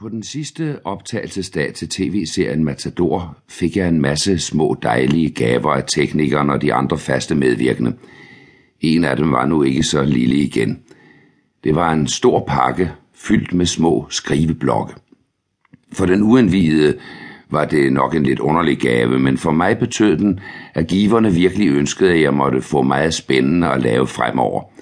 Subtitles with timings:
[0.00, 5.84] På den sidste optagelsesdag til tv-serien Matador fik jeg en masse små dejlige gaver af
[5.86, 7.94] teknikeren og de andre faste medvirkende.
[8.80, 10.78] En af dem var nu ikke så lille igen.
[11.64, 14.94] Det var en stor pakke fyldt med små skriveblokke.
[15.92, 16.98] For den uindvidede
[17.50, 20.40] var det nok en lidt underlig gave, men for mig betød den,
[20.74, 24.62] at giverne virkelig ønskede, at jeg måtte få meget spændende at lave fremover–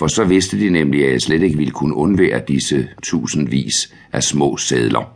[0.00, 4.22] for så vidste de nemlig, at jeg slet ikke ville kunne undvære disse tusindvis af
[4.22, 5.14] små sædler.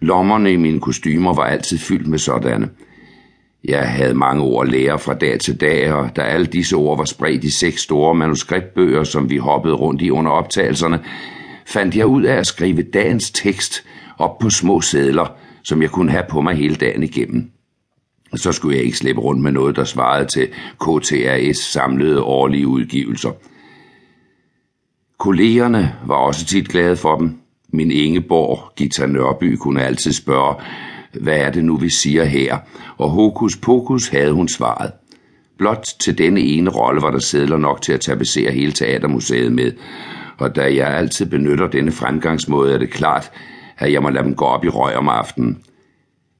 [0.00, 2.70] Lommerne i mine kostymer var altid fyldt med sådanne.
[3.64, 6.98] Jeg havde mange ord at lære fra dag til dag, og da alle disse ord
[6.98, 11.00] var spredt i seks store manuskriptbøger, som vi hoppede rundt i under optagelserne,
[11.66, 13.84] fandt jeg ud af at skrive dagens tekst
[14.18, 17.50] op på små sædler, som jeg kunne have på mig hele dagen igennem.
[18.34, 20.48] Så skulle jeg ikke slippe rundt med noget, der svarede til
[20.80, 23.30] KTRS samlede årlige udgivelser–
[25.18, 27.38] Kollegerne var også tit glade for dem.
[27.72, 30.54] Min Ingeborg, Gita Nørby, kunne altid spørge,
[31.20, 32.58] hvad er det nu, vi siger her?
[32.96, 34.92] Og hokus pokus havde hun svaret.
[35.58, 39.72] Blot til denne ene rolle var der sædler nok til at tapetsere hele Teatermuseet med,
[40.38, 43.30] og da jeg altid benytter denne fremgangsmåde, er det klart,
[43.78, 45.58] at jeg må lade dem gå op i røg om aftenen.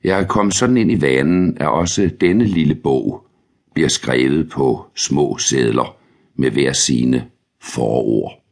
[0.04, 3.26] Jeg er kommet sådan ind i vanen, at også denne lille bog
[3.74, 5.96] bliver skrevet på små sædler
[6.36, 7.24] med hver sine
[7.62, 8.47] forord.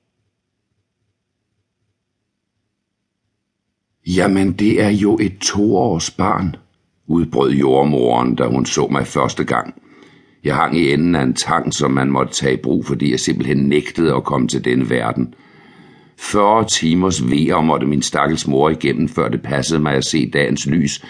[4.07, 6.57] Jamen, det er jo et toårs barn,
[7.07, 9.75] udbrød jordmoren, da hun så mig første gang.
[10.45, 13.21] Jeg hang i enden af en tang, som man måtte tage i brug, fordi jeg
[13.21, 15.35] simpelthen nægtede at komme til denne verden.
[16.19, 20.67] 40 timers vejer måtte min stakkels mor igennem, før det passede mig at se dagens
[20.67, 21.05] lys,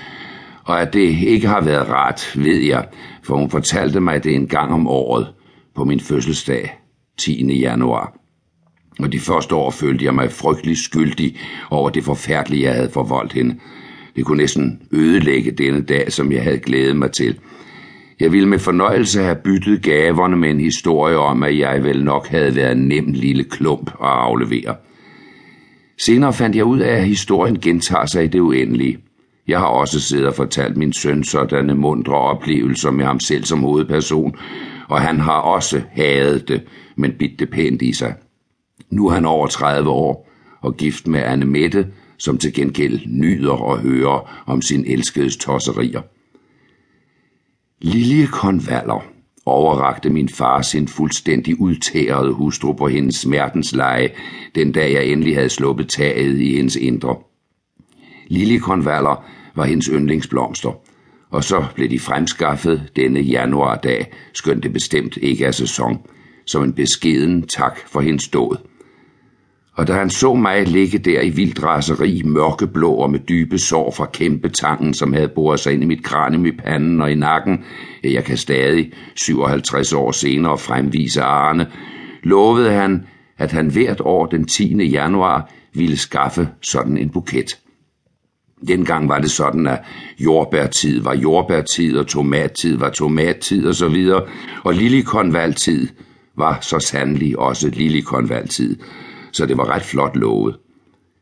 [0.64, 2.86] og at det ikke har været rart, ved jeg,
[3.22, 5.28] for hun fortalte mig det en gang om året
[5.74, 6.78] på min fødselsdag,
[7.18, 7.58] 10.
[7.58, 8.25] januar
[8.98, 11.36] og de første år følte jeg mig frygtelig skyldig
[11.70, 13.56] over det forfærdelige, jeg havde forvoldt hende.
[14.16, 17.38] Det kunne næsten ødelægge denne dag, som jeg havde glædet mig til.
[18.20, 22.28] Jeg ville med fornøjelse have byttet gaverne med en historie om, at jeg vel nok
[22.28, 24.74] havde været en nem lille klump at aflevere.
[25.98, 28.98] Senere fandt jeg ud af, at historien gentager sig i det uendelige.
[29.48, 33.60] Jeg har også siddet og fortalt min søn sådanne mundre oplevelser med ham selv som
[33.60, 34.36] hovedperson,
[34.88, 36.62] og han har også hadet det,
[36.96, 38.14] men bidt det pænt i sig.
[38.90, 40.28] Nu er han over 30 år
[40.60, 41.86] og gift med Anne Mette,
[42.18, 46.02] som til gengæld nyder at høre om sin elskedes tosserier.
[47.80, 49.04] Lilje Konvaller
[49.46, 54.10] overrakte min far sin fuldstændig udtærede hustru på hendes smertensleje,
[54.54, 57.16] den dag jeg endelig havde sluppet taget i hendes indre.
[58.28, 60.72] Lilje Konvaller var hendes yndlingsblomster,
[61.30, 66.00] og så blev de fremskaffet denne januardag, skønt det bestemt ikke er sæson,
[66.46, 68.56] som en beskeden tak for hendes dåd.
[69.72, 73.90] og da han så mig ligge der i vildt raseri, mørkeblå og med dybe sår
[73.90, 77.64] fra kæmpetangen, som havde boret sig ind i mit kranium i panden og i nakken,
[78.04, 81.66] jeg kan stadig 57 år senere fremvise Arne,
[82.22, 83.06] lovede han,
[83.38, 84.84] at han hvert år den 10.
[84.84, 87.58] januar ville skaffe sådan en buket.
[88.68, 89.78] Dengang var det sådan, at
[90.18, 94.22] jordbærtid var jordbærtid, og tomattid var tomattid og så videre,
[94.64, 95.88] og lillikonvaltid
[96.36, 98.76] var så sandelig også lillikonvaltid
[99.36, 100.56] så det var ret flot lovet.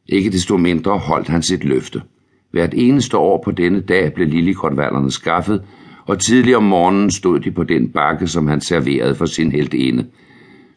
[0.09, 2.03] Ikke desto mindre holdt han sit løfte.
[2.51, 5.63] Hvert eneste år på denne dag blev liljekonvallerne skaffet,
[6.07, 10.07] og tidlig om morgenen stod de på den bakke, som han serverede for sin heldinde.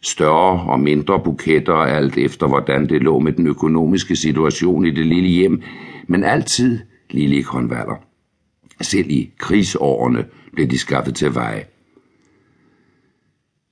[0.02, 5.06] Større og mindre buketter, alt efter hvordan det lå med den økonomiske situation i det
[5.06, 5.62] lille hjem,
[6.08, 7.96] men altid liljekonvaller.
[8.82, 11.64] Selv i krigsårene blev de skaffet til veje.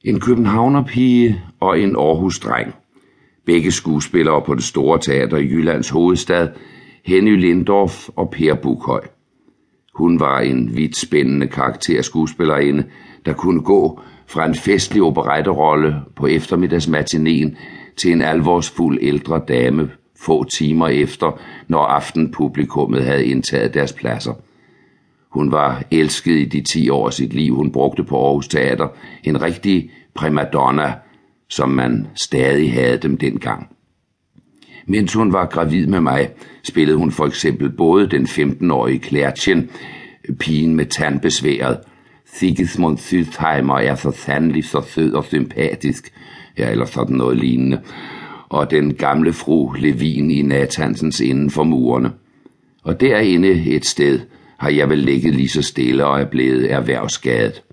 [0.05, 2.75] En københavnerpige og en Aarhus-dreng–
[3.45, 6.49] Begge skuespillere på det store teater i Jyllands hovedstad,
[7.05, 9.01] Henny Lindorf og Per Bukhøj.
[9.95, 12.83] Hun var en vidt spændende karakterskuespillerinde,
[13.25, 17.57] der kunne gå fra en festlig operetterolle på eftermiddagsmatineen
[17.97, 24.33] til en alvorsfuld ældre dame få timer efter, når aftenpublikummet havde indtaget deres pladser.
[25.35, 28.87] Hun var elsket i de ti år af sit liv, hun brugte på Aarhus Teater.
[29.23, 30.93] En rigtig primadonna,
[31.49, 33.67] som man stadig havde dem dengang.
[34.85, 36.29] Mens hun var gravid med mig,
[36.63, 39.69] spillede hun for eksempel både den 15-årige Klærtjen,
[40.39, 41.77] pigen med tandbesværet,
[42.25, 46.13] Sigismund Sydheimer er så sandelig så sød og sympatisk,
[46.57, 47.81] ja, eller sådan noget lignende,
[48.49, 52.11] og den gamle fru Levin i Nathansens inden for murene.
[52.83, 54.19] Og derinde et sted
[54.57, 57.63] har jeg vel ligget lige så stille og er blevet erhvervsskadet.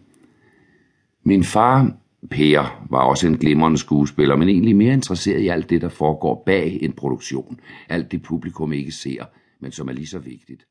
[1.24, 1.96] Min far
[2.30, 6.42] Per var også en glimrende skuespiller, men egentlig mere interesseret i alt det, der foregår
[6.46, 7.60] bag en produktion.
[7.88, 9.24] Alt det publikum ikke ser,
[9.60, 10.66] men som er lige så vigtigt.